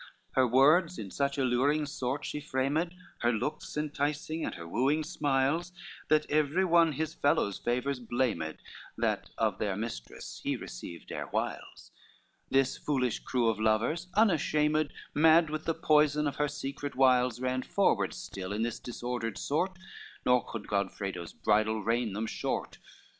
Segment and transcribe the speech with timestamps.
[0.01, 5.03] LXXI Her words in such alluring sort she framed, Her looks enticing, and her wooing
[5.03, 5.71] smiles,
[6.07, 8.57] That every one his fellows' favors blamed,
[8.97, 11.91] That of their mistress he received erewhiles:
[12.49, 17.61] This foolish crew of lovers unashamed, Mad with the poison of her secret wiles, Ran
[17.61, 19.77] forward still, in this disordered sort,
[20.25, 22.79] Nor could Godfredo's bridle rein them short.